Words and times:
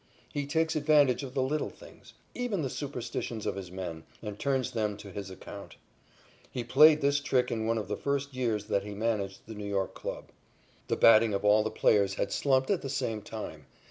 He 0.33 0.47
takes 0.47 0.75
advantage 0.75 1.21
of 1.21 1.35
the 1.35 1.43
little 1.43 1.69
things, 1.69 2.13
even 2.33 2.63
the 2.63 2.71
superstitions 2.71 3.45
of 3.45 3.55
his 3.55 3.69
men, 3.71 4.03
and 4.23 4.39
turns 4.39 4.71
them 4.71 4.97
to 4.97 5.11
his 5.11 5.29
account. 5.29 5.75
He 6.51 6.63
played 6.63 7.01
this 7.01 7.19
trick 7.19 7.51
in 7.51 7.67
one 7.67 7.77
of 7.77 7.87
the 7.87 7.95
first 7.95 8.33
years 8.33 8.65
that 8.65 8.81
he 8.83 8.95
managed 8.95 9.41
the 9.45 9.53
New 9.53 9.67
York 9.69 9.93
club. 9.93 10.29
The 10.87 10.95
batting 10.97 11.35
of 11.35 11.45
all 11.45 11.61
the 11.61 11.69
players 11.69 12.15
had 12.15 12.31
slumped 12.31 12.71
at 12.71 12.81
the 12.81 12.89
same 12.89 13.21
time. 13.21 13.67